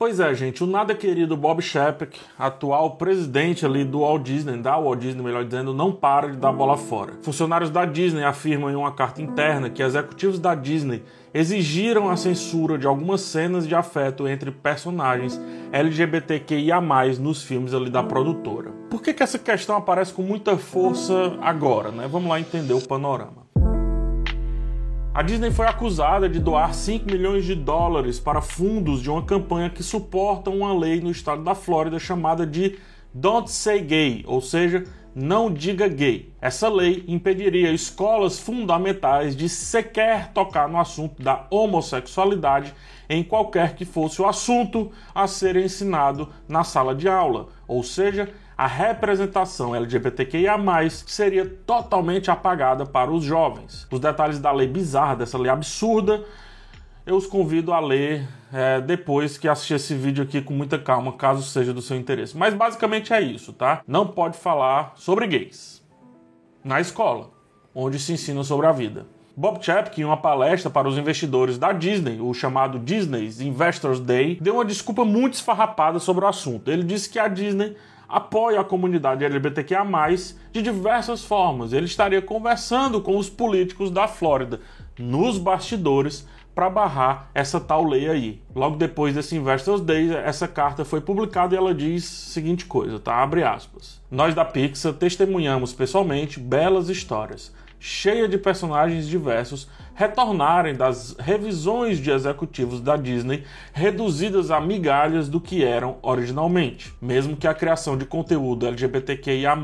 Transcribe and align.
Pois 0.00 0.18
é, 0.18 0.32
gente, 0.34 0.64
o 0.64 0.66
nada 0.66 0.94
querido 0.94 1.36
Bob 1.36 1.60
Chapek, 1.60 2.18
atual 2.38 2.92
presidente 2.92 3.66
ali 3.66 3.84
do 3.84 4.00
Walt 4.00 4.22
Disney, 4.22 4.56
da 4.56 4.78
Walt 4.78 4.98
Disney, 4.98 5.22
melhor 5.22 5.44
dizendo, 5.44 5.74
não 5.74 5.92
para 5.92 6.30
de 6.30 6.38
dar 6.38 6.52
bola 6.52 6.78
fora. 6.78 7.18
Funcionários 7.20 7.68
da 7.68 7.84
Disney 7.84 8.24
afirmam 8.24 8.70
em 8.70 8.74
uma 8.74 8.92
carta 8.92 9.20
interna 9.20 9.68
que 9.68 9.82
executivos 9.82 10.38
da 10.38 10.54
Disney 10.54 11.02
exigiram 11.34 12.08
a 12.08 12.16
censura 12.16 12.78
de 12.78 12.86
algumas 12.86 13.20
cenas 13.20 13.68
de 13.68 13.74
afeto 13.74 14.26
entre 14.26 14.50
personagens 14.50 15.38
LGBTQIA+, 15.70 16.80
nos 17.20 17.42
filmes 17.42 17.74
ali 17.74 17.90
da 17.90 18.02
produtora. 18.02 18.70
Por 18.88 19.02
que, 19.02 19.12
que 19.12 19.22
essa 19.22 19.38
questão 19.38 19.76
aparece 19.76 20.14
com 20.14 20.22
muita 20.22 20.56
força 20.56 21.36
agora, 21.42 21.90
né? 21.90 22.08
Vamos 22.10 22.30
lá 22.30 22.40
entender 22.40 22.72
o 22.72 22.80
panorama. 22.80 23.39
A 25.12 25.22
Disney 25.22 25.50
foi 25.50 25.66
acusada 25.66 26.28
de 26.28 26.38
doar 26.38 26.72
5 26.72 27.04
milhões 27.04 27.44
de 27.44 27.56
dólares 27.56 28.20
para 28.20 28.40
fundos 28.40 29.02
de 29.02 29.10
uma 29.10 29.24
campanha 29.24 29.68
que 29.68 29.82
suporta 29.82 30.50
uma 30.50 30.72
lei 30.72 31.00
no 31.00 31.10
estado 31.10 31.42
da 31.42 31.52
Flórida 31.52 31.98
chamada 31.98 32.46
de 32.46 32.78
Don't 33.12 33.50
Say 33.50 33.80
Gay, 33.80 34.24
ou 34.24 34.40
seja, 34.40 34.84
não 35.12 35.52
diga 35.52 35.88
gay. 35.88 36.32
Essa 36.40 36.68
lei 36.68 37.04
impediria 37.08 37.72
escolas 37.72 38.38
fundamentais 38.38 39.34
de 39.34 39.48
sequer 39.48 40.32
tocar 40.32 40.68
no 40.68 40.78
assunto 40.78 41.20
da 41.20 41.44
homossexualidade 41.50 42.72
em 43.08 43.24
qualquer 43.24 43.74
que 43.74 43.84
fosse 43.84 44.22
o 44.22 44.26
assunto 44.28 44.92
a 45.12 45.26
ser 45.26 45.56
ensinado 45.56 46.28
na 46.48 46.62
sala 46.62 46.94
de 46.94 47.08
aula, 47.08 47.48
ou 47.66 47.82
seja, 47.82 48.32
a 48.60 48.66
representação 48.66 49.74
LGBTQIA+, 49.74 50.58
seria 51.06 51.46
totalmente 51.46 52.30
apagada 52.30 52.84
para 52.84 53.10
os 53.10 53.24
jovens. 53.24 53.88
Os 53.90 53.98
detalhes 53.98 54.38
da 54.38 54.52
lei 54.52 54.68
bizarra, 54.68 55.16
dessa 55.16 55.38
lei 55.38 55.50
absurda, 55.50 56.22
eu 57.06 57.16
os 57.16 57.26
convido 57.26 57.72
a 57.72 57.80
ler 57.80 58.28
é, 58.52 58.78
depois 58.82 59.38
que 59.38 59.48
assistir 59.48 59.72
esse 59.72 59.94
vídeo 59.94 60.22
aqui 60.22 60.42
com 60.42 60.52
muita 60.52 60.78
calma, 60.78 61.14
caso 61.14 61.42
seja 61.42 61.72
do 61.72 61.80
seu 61.80 61.96
interesse. 61.96 62.36
Mas 62.36 62.52
basicamente 62.52 63.14
é 63.14 63.22
isso, 63.22 63.54
tá? 63.54 63.80
Não 63.86 64.06
pode 64.06 64.36
falar 64.36 64.92
sobre 64.94 65.26
gays 65.26 65.82
na 66.62 66.82
escola, 66.82 67.30
onde 67.74 67.98
se 67.98 68.12
ensina 68.12 68.44
sobre 68.44 68.66
a 68.66 68.72
vida. 68.72 69.06
Bob 69.34 69.64
Chapek, 69.64 70.02
em 70.02 70.04
uma 70.04 70.18
palestra 70.18 70.68
para 70.68 70.86
os 70.86 70.98
investidores 70.98 71.56
da 71.56 71.72
Disney, 71.72 72.20
o 72.20 72.34
chamado 72.34 72.78
Disney's 72.78 73.40
Investors 73.40 74.00
Day, 74.00 74.38
deu 74.38 74.56
uma 74.56 74.66
desculpa 74.66 75.02
muito 75.02 75.32
esfarrapada 75.32 75.98
sobre 75.98 76.26
o 76.26 76.28
assunto. 76.28 76.70
Ele 76.70 76.82
disse 76.82 77.08
que 77.08 77.18
a 77.18 77.26
Disney 77.26 77.74
apoia 78.10 78.60
a 78.60 78.64
comunidade 78.64 79.24
LGBTQIA+, 79.24 79.86
de 80.52 80.62
diversas 80.62 81.24
formas. 81.24 81.72
Ele 81.72 81.86
estaria 81.86 82.20
conversando 82.20 83.00
com 83.00 83.16
os 83.16 83.30
políticos 83.30 83.90
da 83.90 84.08
Flórida, 84.08 84.60
nos 84.98 85.38
bastidores, 85.38 86.26
para 86.54 86.68
barrar 86.68 87.30
essa 87.32 87.60
tal 87.60 87.84
lei 87.84 88.08
aí. 88.08 88.42
Logo 88.54 88.76
depois 88.76 89.14
desse 89.14 89.36
Investors 89.36 89.80
Day, 89.80 90.14
essa 90.14 90.48
carta 90.48 90.84
foi 90.84 91.00
publicada 91.00 91.54
e 91.54 91.58
ela 91.58 91.72
diz 91.72 92.04
a 92.04 92.32
seguinte 92.32 92.66
coisa, 92.66 92.98
tá? 92.98 93.22
Abre 93.22 93.42
aspas. 93.42 94.00
Nós 94.10 94.34
da 94.34 94.44
Pixar 94.44 94.92
testemunhamos 94.92 95.72
pessoalmente 95.72 96.40
belas 96.40 96.88
histórias, 96.88 97.54
cheia 97.78 98.28
de 98.28 98.36
personagens 98.36 99.08
diversos, 99.08 99.68
retornarem 100.00 100.74
das 100.74 101.14
revisões 101.18 101.98
de 101.98 102.10
executivos 102.10 102.80
da 102.80 102.96
Disney 102.96 103.44
reduzidas 103.70 104.50
a 104.50 104.58
migalhas 104.58 105.28
do 105.28 105.38
que 105.38 105.62
eram 105.62 105.98
originalmente. 106.00 106.94
Mesmo 107.02 107.36
que 107.36 107.46
a 107.46 107.52
criação 107.52 107.98
de 107.98 108.06
conteúdo 108.06 108.66
LGBTQIA+, 108.66 109.54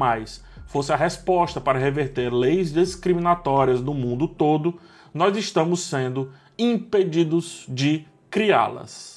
fosse 0.67 0.93
a 0.93 0.97
resposta 0.97 1.59
para 1.59 1.79
reverter 1.79 2.31
leis 2.31 2.71
discriminatórias 2.71 3.81
no 3.81 3.95
mundo 3.95 4.29
todo, 4.29 4.79
nós 5.15 5.35
estamos 5.39 5.81
sendo 5.81 6.31
impedidos 6.59 7.65
de 7.67 8.05
criá-las. 8.29 9.16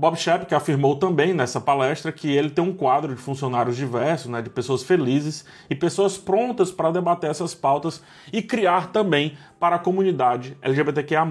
Bob 0.00 0.16
Shep, 0.16 0.54
afirmou 0.54 0.94
também 0.94 1.34
nessa 1.34 1.60
palestra 1.60 2.12
que 2.12 2.30
ele 2.30 2.50
tem 2.50 2.62
um 2.62 2.72
quadro 2.72 3.16
de 3.16 3.20
funcionários 3.20 3.76
diversos, 3.76 4.30
né, 4.30 4.40
de 4.40 4.48
pessoas 4.48 4.84
felizes 4.84 5.44
e 5.68 5.74
pessoas 5.74 6.16
prontas 6.16 6.70
para 6.70 6.92
debater 6.92 7.28
essas 7.28 7.52
pautas 7.52 8.00
e 8.32 8.40
criar 8.40 8.92
também 8.92 9.36
para 9.58 9.74
a 9.74 9.78
comunidade 9.80 10.56
LGBTQIA+. 10.62 11.26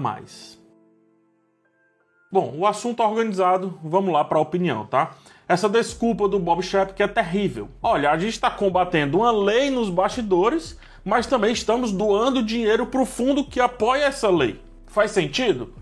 Bom, 2.30 2.56
o 2.58 2.66
assunto 2.66 3.02
organizado, 3.02 3.80
vamos 3.82 4.12
lá 4.12 4.22
para 4.22 4.36
a 4.36 4.42
opinião, 4.42 4.84
tá? 4.84 5.12
Essa 5.48 5.66
desculpa 5.66 6.28
do 6.28 6.38
Bob 6.38 6.62
Shep 6.62 6.92
que 6.92 7.02
é 7.02 7.08
terrível. 7.08 7.70
Olha, 7.82 8.10
a 8.10 8.18
gente 8.18 8.34
está 8.34 8.50
combatendo 8.50 9.20
uma 9.20 9.30
lei 9.30 9.70
nos 9.70 9.88
bastidores, 9.88 10.78
mas 11.02 11.26
também 11.26 11.54
estamos 11.54 11.90
doando 11.90 12.42
dinheiro 12.42 12.84
para 12.84 13.00
o 13.00 13.06
fundo 13.06 13.46
que 13.46 13.60
apoia 13.60 14.04
essa 14.04 14.28
lei. 14.28 14.60
Faz 14.88 15.10
sentido? 15.10 15.72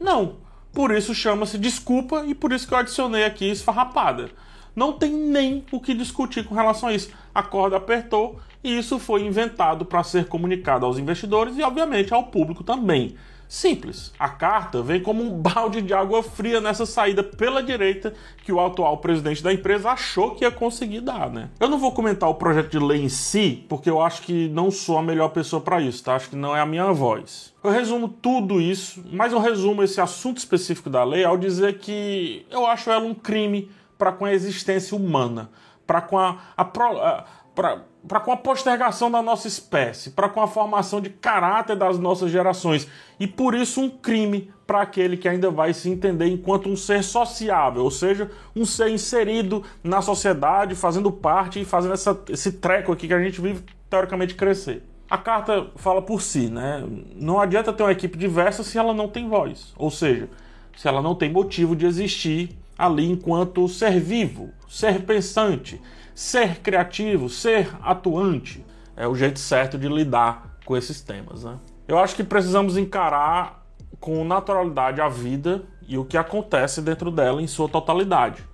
Não. 0.00 0.42
Por 0.74 0.90
isso 0.90 1.14
chama-se 1.14 1.56
desculpa 1.56 2.24
e 2.26 2.34
por 2.34 2.52
isso 2.52 2.66
que 2.66 2.74
eu 2.74 2.78
adicionei 2.78 3.24
aqui 3.24 3.48
esfarrapada. 3.48 4.28
Não 4.74 4.92
tem 4.92 5.12
nem 5.12 5.64
o 5.70 5.78
que 5.78 5.94
discutir 5.94 6.44
com 6.44 6.54
relação 6.54 6.88
a 6.88 6.92
isso. 6.92 7.10
A 7.32 7.44
corda 7.44 7.76
apertou 7.76 8.40
e 8.62 8.76
isso 8.76 8.98
foi 8.98 9.22
inventado 9.22 9.84
para 9.84 10.02
ser 10.02 10.26
comunicado 10.26 10.84
aos 10.84 10.98
investidores 10.98 11.56
e, 11.56 11.62
obviamente, 11.62 12.12
ao 12.12 12.24
público 12.24 12.64
também. 12.64 13.14
Simples. 13.48 14.12
A 14.18 14.28
carta 14.28 14.82
vem 14.82 15.00
como 15.00 15.22
um 15.22 15.30
balde 15.30 15.80
de 15.82 15.94
água 15.94 16.22
fria 16.22 16.60
nessa 16.60 16.86
saída 16.86 17.22
pela 17.22 17.62
direita 17.62 18.14
que 18.44 18.52
o 18.52 18.60
atual 18.60 18.98
presidente 18.98 19.42
da 19.42 19.52
empresa 19.52 19.90
achou 19.90 20.34
que 20.34 20.44
ia 20.44 20.50
conseguir 20.50 21.00
dar, 21.00 21.30
né? 21.30 21.50
Eu 21.60 21.68
não 21.68 21.78
vou 21.78 21.92
comentar 21.92 22.28
o 22.28 22.34
projeto 22.34 22.70
de 22.70 22.78
lei 22.78 23.02
em 23.02 23.08
si, 23.08 23.64
porque 23.68 23.88
eu 23.88 24.00
acho 24.00 24.22
que 24.22 24.48
não 24.48 24.70
sou 24.70 24.98
a 24.98 25.02
melhor 25.02 25.28
pessoa 25.28 25.60
para 25.60 25.80
isso, 25.80 26.02
tá? 26.02 26.14
Acho 26.14 26.30
que 26.30 26.36
não 26.36 26.56
é 26.56 26.60
a 26.60 26.66
minha 26.66 26.92
voz. 26.92 27.54
Eu 27.62 27.70
resumo 27.70 28.08
tudo 28.08 28.60
isso, 28.60 29.04
mas 29.12 29.32
eu 29.32 29.38
resumo 29.38 29.82
esse 29.82 30.00
assunto 30.00 30.38
específico 30.38 30.90
da 30.90 31.04
lei 31.04 31.24
ao 31.24 31.36
dizer 31.36 31.78
que 31.78 32.44
eu 32.50 32.66
acho 32.66 32.90
ela 32.90 33.04
um 33.04 33.14
crime 33.14 33.70
para 33.96 34.12
com 34.12 34.24
a 34.24 34.32
existência 34.34 34.96
humana, 34.96 35.50
para 35.86 36.00
com 36.00 36.18
a, 36.18 36.38
a, 36.56 36.62
a 36.62 37.24
para 37.54 38.20
com 38.20 38.32
a 38.32 38.36
postergação 38.36 39.10
da 39.10 39.22
nossa 39.22 39.46
espécie, 39.46 40.10
para 40.10 40.28
com 40.28 40.40
a 40.40 40.46
formação 40.46 41.00
de 41.00 41.08
caráter 41.08 41.76
das 41.76 41.98
nossas 41.98 42.30
gerações 42.30 42.88
e 43.18 43.26
por 43.26 43.54
isso 43.54 43.80
um 43.80 43.88
crime 43.88 44.52
para 44.66 44.82
aquele 44.82 45.16
que 45.16 45.28
ainda 45.28 45.50
vai 45.50 45.72
se 45.72 45.88
entender 45.88 46.26
enquanto 46.26 46.68
um 46.68 46.76
ser 46.76 47.04
sociável, 47.04 47.84
ou 47.84 47.90
seja, 47.90 48.30
um 48.56 48.64
ser 48.64 48.88
inserido 48.90 49.62
na 49.82 50.02
sociedade, 50.02 50.74
fazendo 50.74 51.12
parte 51.12 51.60
e 51.60 51.64
fazendo 51.64 51.94
essa, 51.94 52.18
esse 52.28 52.52
treco 52.52 52.92
aqui 52.92 53.06
que 53.06 53.14
a 53.14 53.22
gente 53.22 53.40
vive 53.40 53.62
teoricamente 53.88 54.34
crescer. 54.34 54.82
A 55.08 55.18
carta 55.18 55.68
fala 55.76 56.02
por 56.02 56.22
si, 56.22 56.48
né? 56.48 56.82
Não 57.14 57.38
adianta 57.38 57.72
ter 57.72 57.82
uma 57.82 57.92
equipe 57.92 58.18
diversa 58.18 58.64
se 58.64 58.76
ela 58.78 58.92
não 58.92 59.06
tem 59.06 59.28
voz, 59.28 59.72
ou 59.76 59.90
seja, 59.90 60.28
se 60.76 60.88
ela 60.88 61.00
não 61.00 61.14
tem 61.14 61.30
motivo 61.30 61.76
de 61.76 61.86
existir 61.86 62.58
ali 62.76 63.10
enquanto 63.10 63.68
ser 63.68 64.00
vivo, 64.00 64.50
ser 64.68 65.02
pensante 65.02 65.80
ser 66.14 66.60
criativo, 66.60 67.28
ser 67.28 67.68
atuante 67.82 68.64
é 68.96 69.08
o 69.08 69.14
jeito 69.14 69.40
certo 69.40 69.76
de 69.76 69.88
lidar 69.88 70.56
com 70.64 70.76
esses 70.76 71.00
temas. 71.00 71.42
Né? 71.42 71.58
Eu 71.88 71.98
acho 71.98 72.14
que 72.14 72.22
precisamos 72.22 72.76
encarar 72.76 73.66
com 73.98 74.24
naturalidade 74.24 75.00
a 75.00 75.08
vida 75.08 75.64
e 75.88 75.98
o 75.98 76.04
que 76.04 76.16
acontece 76.16 76.80
dentro 76.80 77.10
dela 77.10 77.42
em 77.42 77.46
sua 77.46 77.68
totalidade. 77.68 78.44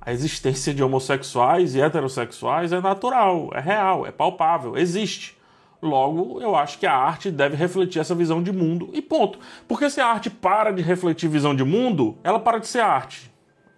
A 0.00 0.12
existência 0.12 0.72
de 0.74 0.82
homossexuais 0.82 1.74
e 1.74 1.80
heterossexuais 1.80 2.72
é 2.72 2.80
natural, 2.80 3.50
é 3.52 3.60
real, 3.60 4.06
é 4.06 4.10
palpável, 4.10 4.76
existe. 4.76 5.38
Logo, 5.80 6.40
eu 6.40 6.56
acho 6.56 6.78
que 6.78 6.86
a 6.86 6.94
arte 6.94 7.30
deve 7.30 7.56
refletir 7.56 8.00
essa 8.00 8.14
visão 8.14 8.42
de 8.42 8.52
mundo 8.52 8.90
e 8.92 9.02
ponto. 9.02 9.38
Porque 9.68 9.90
se 9.90 10.00
a 10.00 10.06
arte 10.06 10.30
para 10.30 10.72
de 10.72 10.80
refletir 10.80 11.28
visão 11.28 11.54
de 11.54 11.64
mundo, 11.64 12.16
ela 12.24 12.38
para 12.38 12.58
de 12.58 12.68
ser 12.68 12.80
arte. 12.80 13.31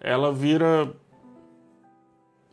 Ela 0.05 0.31
vira 0.31 0.95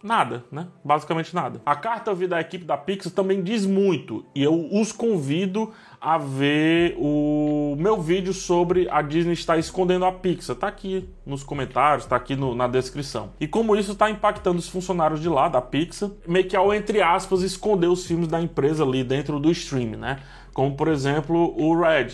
Nada, 0.02 0.44
né? 0.50 0.66
Basicamente 0.84 1.32
nada. 1.32 1.62
A 1.64 1.76
carta 1.76 2.12
vida 2.12 2.34
da 2.34 2.40
equipe 2.40 2.64
da 2.64 2.76
Pixar 2.76 3.12
também 3.12 3.40
diz 3.40 3.64
muito 3.64 4.24
e 4.34 4.42
eu 4.42 4.68
os 4.72 4.90
convido 4.90 5.70
a 6.00 6.18
ver 6.18 6.96
o 6.98 7.76
meu 7.78 8.02
vídeo 8.02 8.32
sobre 8.32 8.88
a 8.90 9.00
Disney 9.00 9.34
estar 9.34 9.58
escondendo 9.58 10.04
a 10.04 10.10
Pixar. 10.10 10.56
Tá 10.56 10.66
aqui 10.66 11.08
nos 11.24 11.44
comentários, 11.44 12.04
tá 12.04 12.16
aqui 12.16 12.34
no, 12.34 12.52
na 12.52 12.66
descrição. 12.66 13.30
E 13.38 13.46
como 13.46 13.76
isso 13.76 13.92
está 13.92 14.10
impactando 14.10 14.58
os 14.58 14.68
funcionários 14.68 15.20
de 15.20 15.28
lá 15.28 15.48
da 15.48 15.62
Pixar, 15.62 16.10
meio 16.26 16.48
que 16.48 16.56
ao 16.56 16.74
entre 16.74 17.00
aspas 17.00 17.42
esconder 17.42 17.86
os 17.86 18.04
filmes 18.04 18.26
da 18.26 18.42
empresa 18.42 18.82
ali 18.82 19.04
dentro 19.04 19.38
do 19.38 19.52
stream, 19.52 19.96
né? 19.96 20.18
Como 20.52 20.74
por 20.74 20.88
exemplo 20.88 21.54
o 21.56 21.80
Red, 21.80 22.10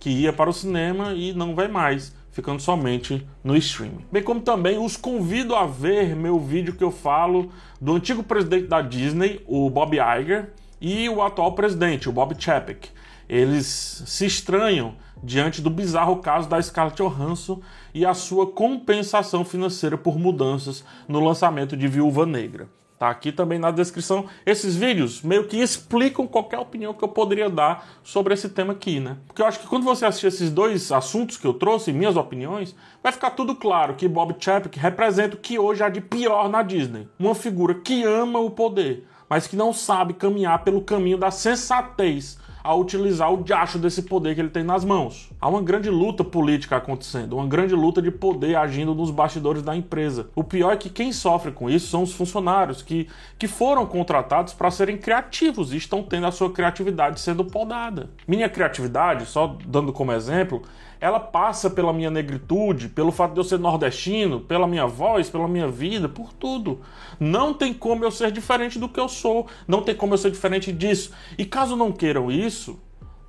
que 0.00 0.08
ia 0.08 0.32
para 0.32 0.48
o 0.48 0.54
cinema 0.54 1.12
e 1.12 1.34
não 1.34 1.54
vai 1.54 1.68
mais 1.68 2.14
ficando 2.36 2.60
somente 2.60 3.26
no 3.42 3.56
streaming. 3.56 4.04
Bem 4.12 4.22
como 4.22 4.42
também 4.42 4.76
os 4.76 4.94
convido 4.94 5.54
a 5.56 5.66
ver 5.66 6.14
meu 6.14 6.38
vídeo 6.38 6.74
que 6.74 6.84
eu 6.84 6.90
falo 6.90 7.50
do 7.80 7.94
antigo 7.94 8.22
presidente 8.22 8.66
da 8.66 8.82
Disney, 8.82 9.40
o 9.46 9.70
Bob 9.70 9.96
Iger, 9.96 10.52
e 10.78 11.08
o 11.08 11.22
atual 11.22 11.52
presidente, 11.52 12.10
o 12.10 12.12
Bob 12.12 12.36
Chapek. 12.38 12.90
Eles 13.26 14.02
se 14.06 14.26
estranham 14.26 14.96
diante 15.22 15.62
do 15.62 15.70
bizarro 15.70 16.16
caso 16.16 16.46
da 16.46 16.60
Scarlett 16.60 17.02
Johansson 17.02 17.62
e 17.94 18.04
a 18.04 18.12
sua 18.12 18.46
compensação 18.46 19.42
financeira 19.42 19.96
por 19.96 20.18
mudanças 20.18 20.84
no 21.08 21.20
lançamento 21.20 21.74
de 21.74 21.88
Viúva 21.88 22.26
Negra. 22.26 22.68
Tá 22.98 23.10
aqui 23.10 23.30
também 23.30 23.58
na 23.58 23.70
descrição. 23.70 24.26
Esses 24.46 24.74
vídeos 24.74 25.20
meio 25.20 25.44
que 25.44 25.58
explicam 25.58 26.26
qualquer 26.26 26.58
opinião 26.58 26.94
que 26.94 27.04
eu 27.04 27.08
poderia 27.08 27.50
dar 27.50 27.86
sobre 28.02 28.32
esse 28.32 28.48
tema 28.48 28.72
aqui, 28.72 28.98
né? 29.00 29.18
Porque 29.26 29.42
eu 29.42 29.46
acho 29.46 29.60
que 29.60 29.66
quando 29.66 29.84
você 29.84 30.06
assistir 30.06 30.28
esses 30.28 30.50
dois 30.50 30.90
assuntos 30.90 31.36
que 31.36 31.46
eu 31.46 31.52
trouxe, 31.52 31.92
minhas 31.92 32.16
opiniões, 32.16 32.74
vai 33.02 33.12
ficar 33.12 33.30
tudo 33.30 33.54
claro 33.54 33.94
que 33.94 34.08
Bob 34.08 34.34
Chapek 34.38 34.78
representa 34.78 35.36
o 35.36 35.38
que 35.38 35.58
hoje 35.58 35.82
há 35.82 35.90
de 35.90 36.00
pior 36.00 36.48
na 36.48 36.62
Disney. 36.62 37.06
Uma 37.18 37.34
figura 37.34 37.74
que 37.74 38.02
ama 38.02 38.38
o 38.38 38.50
poder, 38.50 39.06
mas 39.28 39.46
que 39.46 39.56
não 39.56 39.74
sabe 39.74 40.14
caminhar 40.14 40.64
pelo 40.64 40.80
caminho 40.80 41.18
da 41.18 41.30
sensatez 41.30 42.38
a 42.66 42.74
utilizar 42.74 43.32
o 43.32 43.42
diacho 43.42 43.78
desse 43.78 44.02
poder 44.02 44.34
que 44.34 44.40
ele 44.40 44.50
tem 44.50 44.64
nas 44.64 44.84
mãos. 44.84 45.30
Há 45.40 45.48
uma 45.48 45.62
grande 45.62 45.88
luta 45.88 46.24
política 46.24 46.76
acontecendo, 46.76 47.34
uma 47.34 47.46
grande 47.46 47.74
luta 47.74 48.02
de 48.02 48.10
poder 48.10 48.56
agindo 48.56 48.92
nos 48.92 49.10
bastidores 49.12 49.62
da 49.62 49.76
empresa. 49.76 50.28
O 50.34 50.42
pior 50.42 50.72
é 50.72 50.76
que 50.76 50.90
quem 50.90 51.12
sofre 51.12 51.52
com 51.52 51.70
isso 51.70 51.86
são 51.86 52.02
os 52.02 52.12
funcionários 52.12 52.82
que, 52.82 53.08
que 53.38 53.46
foram 53.46 53.86
contratados 53.86 54.52
para 54.52 54.70
serem 54.70 54.98
criativos 54.98 55.72
e 55.72 55.76
estão 55.76 56.02
tendo 56.02 56.26
a 56.26 56.32
sua 56.32 56.50
criatividade 56.50 57.20
sendo 57.20 57.44
podada. 57.44 58.10
Minha 58.26 58.48
criatividade, 58.48 59.26
só 59.26 59.56
dando 59.64 59.92
como 59.92 60.12
exemplo, 60.12 60.62
ela 61.00 61.20
passa 61.20 61.68
pela 61.68 61.92
minha 61.92 62.10
negritude, 62.10 62.88
pelo 62.88 63.12
fato 63.12 63.34
de 63.34 63.40
eu 63.40 63.44
ser 63.44 63.58
nordestino, 63.58 64.40
pela 64.40 64.66
minha 64.66 64.86
voz, 64.86 65.28
pela 65.28 65.48
minha 65.48 65.68
vida, 65.68 66.08
por 66.08 66.32
tudo. 66.32 66.80
Não 67.20 67.52
tem 67.52 67.72
como 67.72 68.04
eu 68.04 68.10
ser 68.10 68.30
diferente 68.30 68.78
do 68.78 68.88
que 68.88 69.00
eu 69.00 69.08
sou, 69.08 69.46
não 69.66 69.82
tem 69.82 69.94
como 69.94 70.14
eu 70.14 70.18
ser 70.18 70.30
diferente 70.30 70.72
disso. 70.72 71.12
E 71.36 71.44
caso 71.44 71.76
não 71.76 71.92
queiram 71.92 72.30
isso, 72.30 72.78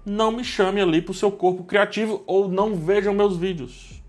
não 0.06 0.32
me 0.32 0.44
chame 0.44 0.80
ali 0.80 1.02
para 1.02 1.12
o 1.12 1.16
seu 1.16 1.32
corpo 1.32 1.64
criativo 1.64 2.24
ou 2.26 2.48
não 2.48 2.76
vejam 2.76 3.14
meus 3.14 3.36
vídeos. 3.36 4.02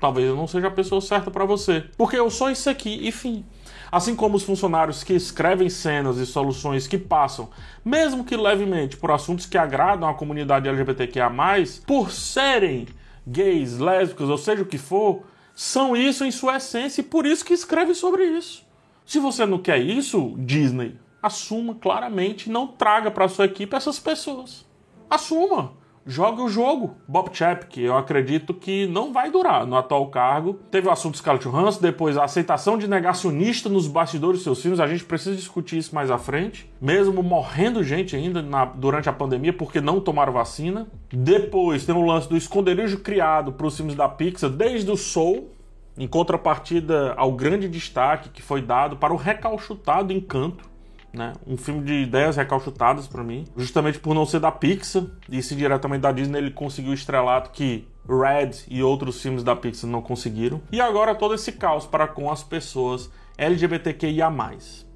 Talvez 0.00 0.28
eu 0.28 0.36
não 0.36 0.46
seja 0.46 0.66
a 0.66 0.70
pessoa 0.70 1.00
certa 1.00 1.30
para 1.30 1.44
você, 1.44 1.84
porque 1.96 2.18
eu 2.18 2.28
sou 2.30 2.50
isso 2.50 2.68
aqui 2.68 3.08
e 3.08 3.12
fim. 3.12 3.44
Assim 3.90 4.14
como 4.14 4.36
os 4.36 4.42
funcionários 4.42 5.04
que 5.04 5.12
escrevem 5.12 5.68
cenas 5.68 6.16
e 6.18 6.26
soluções 6.26 6.86
que 6.86 6.98
passam, 6.98 7.48
mesmo 7.84 8.24
que 8.24 8.36
levemente, 8.36 8.96
por 8.96 9.10
assuntos 9.10 9.46
que 9.46 9.58
agradam 9.58 10.08
a 10.08 10.14
comunidade 10.14 10.68
LGBTQIA, 10.68 11.30
por 11.86 12.10
serem 12.10 12.86
gays, 13.26 13.78
lésbicos, 13.78 14.28
ou 14.28 14.38
seja 14.38 14.62
o 14.62 14.66
que 14.66 14.78
for, 14.78 15.22
são 15.54 15.96
isso 15.96 16.24
em 16.24 16.30
sua 16.30 16.56
essência 16.56 17.00
e 17.00 17.04
por 17.04 17.26
isso 17.26 17.44
que 17.44 17.54
escrevem 17.54 17.94
sobre 17.94 18.24
isso. 18.24 18.64
Se 19.06 19.18
você 19.18 19.46
não 19.46 19.58
quer 19.58 19.78
isso, 19.78 20.34
Disney, 20.38 20.96
assuma 21.22 21.74
claramente, 21.74 22.50
não 22.50 22.66
traga 22.66 23.10
para 23.10 23.28
sua 23.28 23.44
equipe 23.44 23.76
essas 23.76 23.98
pessoas. 23.98 24.64
Assuma 25.08 25.72
jogue 26.06 26.42
o 26.42 26.48
jogo. 26.48 26.96
Bob 27.08 27.30
Chapek, 27.32 27.80
eu 27.80 27.96
acredito 27.96 28.52
que 28.52 28.86
não 28.86 29.12
vai 29.12 29.30
durar 29.30 29.66
no 29.66 29.76
atual 29.76 30.06
cargo. 30.08 30.54
Teve 30.70 30.88
o 30.88 30.90
assunto 30.90 31.16
Scarlett 31.16 31.48
Johansson, 31.48 31.80
depois 31.80 32.16
a 32.16 32.24
aceitação 32.24 32.76
de 32.76 32.88
negacionista 32.88 33.68
nos 33.68 33.86
bastidores 33.86 34.38
dos 34.38 34.44
seus 34.44 34.60
filmes. 34.60 34.80
A 34.80 34.86
gente 34.86 35.04
precisa 35.04 35.34
discutir 35.34 35.78
isso 35.78 35.94
mais 35.94 36.10
à 36.10 36.18
frente. 36.18 36.70
Mesmo 36.80 37.22
morrendo 37.22 37.82
gente 37.82 38.14
ainda 38.14 38.42
na, 38.42 38.64
durante 38.64 39.08
a 39.08 39.12
pandemia 39.12 39.52
porque 39.52 39.80
não 39.80 40.00
tomaram 40.00 40.32
vacina. 40.32 40.86
Depois 41.12 41.84
tem 41.84 41.94
o 41.94 42.04
lance 42.04 42.28
do 42.28 42.36
esconderijo 42.36 42.98
criado 43.00 43.52
para 43.52 43.66
os 43.66 43.76
filmes 43.76 43.94
da 43.94 44.08
Pixar 44.08 44.50
desde 44.50 44.90
o 44.90 44.96
Soul. 44.96 45.50
Em 45.96 46.08
contrapartida 46.08 47.14
ao 47.16 47.30
grande 47.30 47.68
destaque 47.68 48.28
que 48.28 48.42
foi 48.42 48.60
dado 48.60 48.96
para 48.96 49.14
o 49.14 49.16
recalchutado 49.16 50.12
Encanto, 50.12 50.68
né? 51.14 51.32
Um 51.46 51.56
filme 51.56 51.82
de 51.82 51.94
ideias 51.94 52.36
recalchutadas 52.36 53.06
para 53.06 53.22
mim, 53.22 53.44
justamente 53.56 53.98
por 53.98 54.14
não 54.14 54.26
ser 54.26 54.40
da 54.40 54.50
Pixar 54.50 55.04
e 55.30 55.42
se 55.42 55.54
diretamente 55.54 56.02
da 56.02 56.12
Disney 56.12 56.38
ele 56.38 56.50
conseguiu 56.50 56.90
o 56.90 56.94
estrelato 56.94 57.50
que 57.50 57.86
Red 58.08 58.64
e 58.68 58.82
outros 58.82 59.20
filmes 59.20 59.42
da 59.42 59.56
Pixar 59.56 59.88
não 59.88 60.02
conseguiram. 60.02 60.60
E 60.70 60.80
agora 60.80 61.14
todo 61.14 61.34
esse 61.34 61.52
caos 61.52 61.86
para 61.86 62.06
com 62.06 62.30
as 62.30 62.42
pessoas 62.42 63.10
LGBTQIA+. 63.38 64.32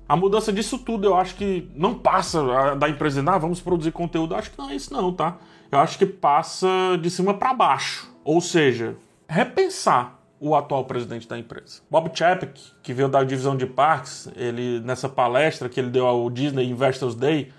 A 0.09 0.17
mudança 0.17 0.53
disso 0.53 0.79
tudo 0.79 1.07
eu 1.07 1.15
acho 1.15 1.35
que 1.35 1.71
não 1.75 1.95
passa 1.95 2.75
da 2.77 2.89
empresa, 2.89 3.23
ah, 3.27 3.39
vamos 3.39 3.61
produzir 3.61 3.93
conteúdo. 3.93 4.35
Acho 4.35 4.51
que 4.51 4.59
não 4.59 4.71
é 4.71 4.75
isso 4.75 4.93
não, 4.93 5.13
tá? 5.13 5.37
Eu 5.71 5.79
acho 5.79 5.99
que 5.99 6.07
passa 6.07 6.67
de 7.01 7.11
cima 7.11 7.35
para 7.35 7.53
baixo. 7.53 8.11
Ou 8.25 8.41
seja, 8.41 8.97
repensar 9.29 10.18
o 10.41 10.55
atual 10.55 10.85
presidente 10.85 11.29
da 11.29 11.39
empresa. 11.39 11.81
Bob 11.91 12.11
Chapek, 12.15 12.61
que 12.83 12.93
veio 12.93 13.09
da 13.09 13.23
divisão 13.25 13.57
de 13.57 13.67
parques, 13.67 14.31
ele 14.37 14.81
nessa 14.81 15.09
palestra 15.09 15.69
que 15.69 15.81
ele 15.81 15.91
deu 15.91 16.07
ao 16.07 16.29
Disney 16.31 16.71
Investors 16.71 17.15
Day, 17.15 17.53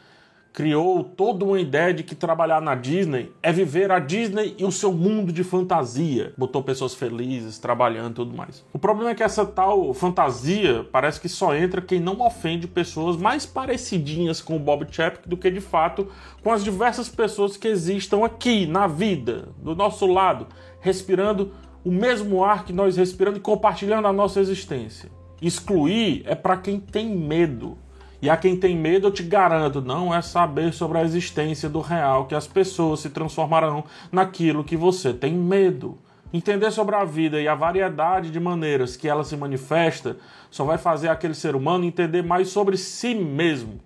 criou 0.51 1.03
toda 1.03 1.45
uma 1.45 1.59
ideia 1.59 1.93
de 1.93 2.03
que 2.03 2.15
trabalhar 2.15 2.61
na 2.61 2.75
Disney 2.75 3.31
é 3.41 3.51
viver 3.51 3.91
a 3.91 3.99
Disney 3.99 4.55
e 4.57 4.65
o 4.65 4.71
seu 4.71 4.91
mundo 4.91 5.31
de 5.31 5.43
fantasia. 5.43 6.33
Botou 6.37 6.63
pessoas 6.63 6.93
felizes, 6.93 7.59
trabalhando 7.59 8.11
e 8.11 8.15
tudo 8.15 8.35
mais. 8.35 8.65
O 8.73 8.79
problema 8.79 9.11
é 9.11 9.15
que 9.15 9.23
essa 9.23 9.45
tal 9.45 9.93
fantasia 9.93 10.85
parece 10.91 11.21
que 11.21 11.29
só 11.29 11.55
entra 11.55 11.81
quem 11.81 11.99
não 11.99 12.19
ofende 12.19 12.67
pessoas 12.67 13.15
mais 13.15 13.45
parecidinhas 13.45 14.41
com 14.41 14.55
o 14.55 14.59
Bob 14.59 14.85
Chapek 14.89 15.29
do 15.29 15.37
que 15.37 15.49
de 15.49 15.61
fato 15.61 16.07
com 16.43 16.51
as 16.51 16.63
diversas 16.63 17.07
pessoas 17.07 17.55
que 17.55 17.67
existam 17.67 18.25
aqui 18.25 18.65
na 18.65 18.87
vida, 18.87 19.49
do 19.57 19.75
nosso 19.75 20.05
lado, 20.07 20.47
respirando 20.81 21.51
o 21.83 21.91
mesmo 21.91 22.43
ar 22.43 22.65
que 22.65 22.73
nós 22.73 22.97
respiramos 22.97 23.39
e 23.39 23.41
compartilhando 23.41 24.07
a 24.07 24.13
nossa 24.13 24.39
existência. 24.39 25.09
Excluir 25.41 26.23
é 26.25 26.35
para 26.35 26.57
quem 26.57 26.79
tem 26.79 27.15
medo. 27.15 27.77
E 28.21 28.29
a 28.29 28.35
quem 28.35 28.57
tem 28.57 28.75
medo, 28.75 29.07
eu 29.07 29.11
te 29.11 29.23
garanto, 29.23 29.81
não 29.81 30.13
é 30.13 30.21
saber 30.21 30.73
sobre 30.73 30.97
a 30.97 31.03
existência 31.03 31.69
do 31.69 31.79
real 31.79 32.25
que 32.25 32.35
as 32.35 32.45
pessoas 32.45 32.99
se 32.99 33.09
transformarão 33.09 33.85
naquilo 34.11 34.63
que 34.63 34.75
você 34.75 35.13
tem 35.13 35.33
medo. 35.33 35.97
Entender 36.33 36.69
sobre 36.71 36.95
a 36.95 37.05
vida 37.05 37.39
e 37.39 37.47
a 37.47 37.55
variedade 37.55 38.29
de 38.29 38.39
maneiras 38.39 38.97
que 38.97 39.07
ela 39.07 39.23
se 39.23 39.37
manifesta 39.37 40.17
só 40.51 40.65
vai 40.65 40.77
fazer 40.77 41.07
aquele 41.07 41.33
ser 41.33 41.55
humano 41.55 41.85
entender 41.85 42.21
mais 42.21 42.49
sobre 42.49 42.75
si 42.75 43.15
mesmo. 43.15 43.79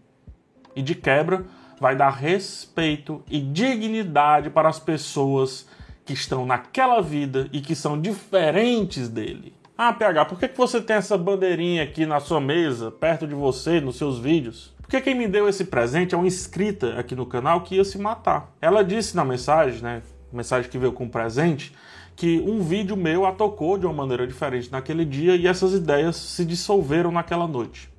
E 0.76 0.82
de 0.82 0.96
quebra, 0.96 1.46
vai 1.80 1.96
dar 1.96 2.10
respeito 2.10 3.24
e 3.30 3.40
dignidade 3.40 4.50
para 4.50 4.68
as 4.68 4.80
pessoas 4.80 5.68
que 6.06 6.14
estão 6.14 6.46
naquela 6.46 7.02
vida 7.02 7.50
e 7.52 7.62
que 7.62 7.76
são 7.76 8.00
diferentes 8.00 9.08
dele. 9.08 9.54
Ah, 9.78 9.92
PH, 9.92 10.26
por 10.26 10.40
que, 10.40 10.48
que 10.48 10.58
você 10.58 10.80
tem 10.80 10.98
essa 10.98 11.18
bandeirinha 11.18 11.84
aqui 11.84 12.06
na 12.06 12.20
sua 12.20 12.40
mesa, 12.40 12.92
perto 12.92 13.26
de 13.26 13.34
você, 13.34 13.82
nos 13.82 13.98
seus 13.98 14.20
vídeos? 14.20 14.74
Porque 14.82 15.02
quem 15.02 15.16
me 15.16 15.28
deu 15.28 15.50
esse 15.50 15.66
presente 15.66 16.14
é 16.14 16.18
uma 16.18 16.28
inscrita 16.28 17.00
aqui 17.00 17.16
no 17.16 17.26
canal 17.26 17.62
que 17.62 17.76
ia 17.76 17.84
se 17.84 17.98
matar. 17.98 18.54
Ela 18.62 18.84
disse 18.84 19.16
na 19.16 19.26
mensagem, 19.26 19.82
né? 19.82 20.04
Mensagem 20.32 20.70
que 20.70 20.78
veio 20.78 20.92
com 20.92 21.10
presente, 21.10 21.74
que 22.16 22.40
um 22.46 22.62
vídeo 22.62 22.96
meu 22.96 23.26
a 23.26 23.32
tocou 23.32 23.78
de 23.78 23.86
uma 23.86 23.94
maneira 23.94 24.28
diferente 24.28 24.72
naquele 24.72 25.06
dia 25.06 25.36
e 25.36 25.48
essas 25.48 25.74
ideias 25.74 26.16
se 26.16 26.46
dissolveram 26.46 27.12
naquela 27.12 27.48
noite. 27.48 27.90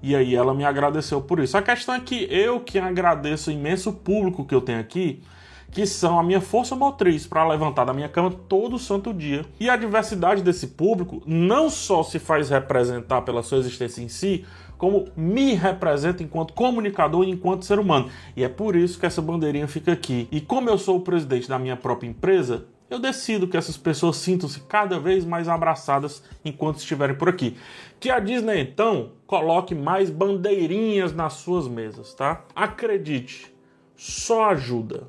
E 0.00 0.14
aí 0.14 0.34
ela 0.34 0.54
me 0.54 0.64
agradeceu 0.64 1.20
por 1.20 1.40
isso. 1.40 1.56
A 1.56 1.62
questão 1.62 1.94
é 1.94 2.00
que 2.00 2.26
eu 2.30 2.60
que 2.60 2.78
agradeço 2.78 3.50
o 3.50 3.52
imenso 3.52 3.92
público 3.92 4.44
que 4.44 4.54
eu 4.54 4.60
tenho 4.60 4.80
aqui, 4.80 5.22
que 5.72 5.86
são 5.86 6.20
a 6.20 6.22
minha 6.22 6.40
força 6.40 6.76
motriz 6.76 7.26
para 7.26 7.48
levantar 7.48 7.86
da 7.86 7.94
minha 7.94 8.08
cama 8.08 8.30
todo 8.30 8.78
santo 8.78 9.12
dia. 9.12 9.44
E 9.58 9.70
a 9.70 9.76
diversidade 9.76 10.42
desse 10.42 10.68
público 10.68 11.22
não 11.26 11.70
só 11.70 12.02
se 12.02 12.18
faz 12.18 12.50
representar 12.50 13.22
pela 13.22 13.42
sua 13.42 13.58
existência 13.58 14.02
em 14.02 14.08
si, 14.08 14.44
como 14.76 15.06
me 15.16 15.54
representa 15.54 16.22
enquanto 16.22 16.52
comunicador 16.52 17.24
e 17.24 17.30
enquanto 17.30 17.64
ser 17.64 17.78
humano. 17.78 18.10
E 18.36 18.44
é 18.44 18.48
por 18.50 18.76
isso 18.76 19.00
que 19.00 19.06
essa 19.06 19.22
bandeirinha 19.22 19.66
fica 19.66 19.92
aqui. 19.92 20.28
E 20.30 20.42
como 20.42 20.68
eu 20.68 20.76
sou 20.76 20.98
o 20.98 21.02
presidente 21.02 21.48
da 21.48 21.58
minha 21.58 21.76
própria 21.76 22.08
empresa, 22.08 22.66
eu 22.90 22.98
decido 22.98 23.48
que 23.48 23.56
essas 23.56 23.78
pessoas 23.78 24.16
sintam-se 24.16 24.60
cada 24.60 24.98
vez 24.98 25.24
mais 25.24 25.48
abraçadas 25.48 26.22
enquanto 26.44 26.76
estiverem 26.76 27.16
por 27.16 27.30
aqui. 27.30 27.56
Que 27.98 28.10
a 28.10 28.18
Disney 28.18 28.60
então 28.60 29.12
coloque 29.26 29.74
mais 29.74 30.10
bandeirinhas 30.10 31.14
nas 31.14 31.34
suas 31.34 31.66
mesas, 31.66 32.12
tá? 32.12 32.44
Acredite, 32.54 33.54
só 33.96 34.50
ajuda 34.50 35.06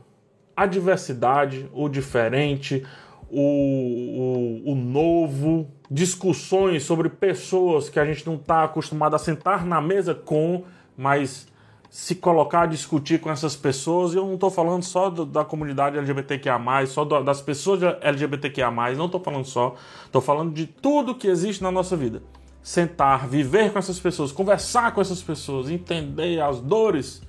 a 0.55 0.65
diversidade, 0.65 1.69
o 1.73 1.89
diferente, 1.89 2.85
o, 3.29 4.61
o, 4.65 4.71
o 4.71 4.75
novo, 4.75 5.67
discussões 5.89 6.83
sobre 6.83 7.09
pessoas 7.09 7.89
que 7.89 7.99
a 7.99 8.05
gente 8.05 8.25
não 8.27 8.35
está 8.35 8.63
acostumado 8.63 9.15
a 9.15 9.19
sentar 9.19 9.65
na 9.65 9.81
mesa 9.81 10.13
com, 10.13 10.63
mas 10.95 11.47
se 11.89 12.15
colocar 12.15 12.61
a 12.61 12.65
discutir 12.65 13.19
com 13.19 13.31
essas 13.31 13.55
pessoas, 13.55 14.13
e 14.13 14.17
eu 14.17 14.25
não 14.25 14.35
estou 14.35 14.51
falando 14.51 14.83
só 14.83 15.09
do, 15.09 15.25
da 15.25 15.43
comunidade 15.43 15.97
LGBTQIA, 15.97 16.59
só 16.87 17.03
do, 17.03 17.23
das 17.23 17.41
pessoas 17.41 17.81
LGBTQIA, 18.01 18.71
não 18.95 19.05
estou 19.05 19.19
falando 19.19 19.45
só, 19.45 19.75
estou 20.05 20.21
falando 20.21 20.53
de 20.53 20.67
tudo 20.67 21.15
que 21.15 21.27
existe 21.27 21.61
na 21.61 21.71
nossa 21.71 21.95
vida. 21.95 22.21
Sentar, 22.61 23.27
viver 23.27 23.71
com 23.71 23.79
essas 23.79 23.99
pessoas, 23.99 24.31
conversar 24.31 24.91
com 24.93 25.01
essas 25.01 25.21
pessoas, 25.21 25.69
entender 25.69 26.39
as 26.39 26.61
dores, 26.61 27.21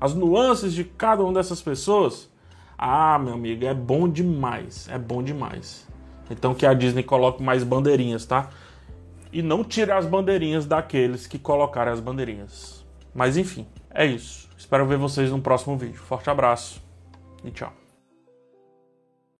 as 0.00 0.12
nuances 0.12 0.72
de 0.72 0.84
cada 0.84 1.22
uma 1.22 1.32
dessas 1.32 1.62
pessoas 1.62 2.31
ah, 2.76 3.18
meu 3.18 3.34
amigo, 3.34 3.64
é 3.64 3.74
bom 3.74 4.08
demais. 4.08 4.88
É 4.88 4.98
bom 4.98 5.22
demais. 5.22 5.86
Então 6.30 6.54
que 6.54 6.66
a 6.66 6.74
Disney 6.74 7.02
coloque 7.02 7.42
mais 7.42 7.62
bandeirinhas, 7.62 8.24
tá? 8.26 8.48
E 9.32 9.42
não 9.42 9.64
tire 9.64 9.92
as 9.92 10.06
bandeirinhas 10.06 10.66
daqueles 10.66 11.26
que 11.26 11.38
colocaram 11.38 11.92
as 11.92 12.00
bandeirinhas. 12.00 12.84
Mas 13.14 13.36
enfim, 13.36 13.66
é 13.90 14.06
isso. 14.06 14.48
Espero 14.56 14.86
ver 14.86 14.98
vocês 14.98 15.30
no 15.30 15.40
próximo 15.40 15.76
vídeo. 15.76 16.00
Forte 16.00 16.30
abraço 16.30 16.82
e 17.44 17.50
tchau. 17.50 17.81